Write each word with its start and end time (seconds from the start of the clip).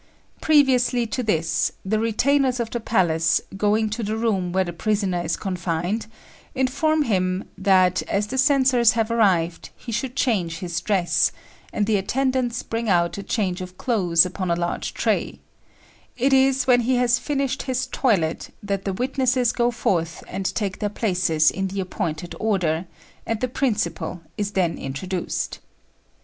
]Previously 0.51 1.05
to 1.05 1.21
this, 1.21 1.73
the 1.85 1.99
retainers 1.99 2.59
of 2.59 2.71
the 2.71 2.79
palace, 2.79 3.39
going 3.55 3.87
to 3.91 4.01
the 4.01 4.17
room 4.17 4.51
where 4.51 4.63
the 4.63 4.73
prisoner 4.73 5.21
is 5.21 5.37
confined, 5.37 6.07
inform 6.55 7.03
him 7.03 7.47
that, 7.55 8.01
as 8.09 8.25
the 8.25 8.37
censors 8.39 8.93
have 8.93 9.11
arrived, 9.11 9.69
he 9.77 9.91
should 9.91 10.15
change 10.15 10.57
his 10.57 10.81
dress, 10.81 11.31
and 11.71 11.85
the 11.85 11.97
attendants 11.97 12.63
bring 12.63 12.89
out 12.89 13.19
a 13.19 13.21
change 13.21 13.61
of 13.61 13.77
clothes 13.77 14.25
upon 14.25 14.49
a 14.49 14.55
large 14.55 14.95
tray: 14.95 15.39
it 16.17 16.33
is 16.33 16.65
when 16.65 16.79
he 16.81 16.95
has 16.95 17.19
finished 17.19 17.61
his 17.61 17.85
toilet 17.85 18.49
that 18.63 18.85
the 18.85 18.93
witnesses 18.93 19.51
go 19.51 19.69
forth 19.69 20.23
and 20.27 20.47
take 20.55 20.79
their 20.79 20.89
places 20.89 21.51
in 21.51 21.67
the 21.67 21.79
appointed 21.79 22.33
order, 22.39 22.87
and 23.27 23.39
the 23.39 23.47
principal 23.47 24.23
is 24.35 24.53
then 24.53 24.79
introduced. 24.79 25.59